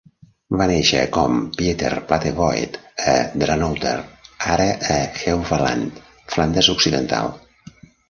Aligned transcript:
Va 0.59 0.65
néixer 0.69 1.01
com 1.17 1.35
Pieter 1.59 1.91
Platevoet 2.07 2.81
a 3.13 3.15
Dranouter, 3.45 3.95
ara 4.57 4.69
a 4.99 4.99
Heuvelland, 5.23 6.05
Flandes 6.35 6.75
Occidental. 6.79 7.35